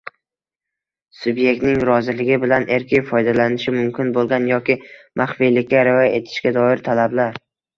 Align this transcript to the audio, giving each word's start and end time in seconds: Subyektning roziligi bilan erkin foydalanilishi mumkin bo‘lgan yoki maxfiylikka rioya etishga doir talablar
Subyektning 1.17 1.83
roziligi 1.89 2.39
bilan 2.45 2.65
erkin 2.79 3.05
foydalanilishi 3.11 3.75
mumkin 3.77 4.09
bo‘lgan 4.19 4.49
yoki 4.53 4.79
maxfiylikka 5.23 5.85
rioya 5.91 6.11
etishga 6.23 6.57
doir 6.61 6.83
talablar 6.91 7.43